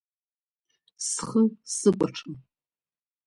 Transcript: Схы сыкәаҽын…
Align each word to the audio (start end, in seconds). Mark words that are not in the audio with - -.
Схы 1.07 1.43
сыкәаҽын… 1.75 2.35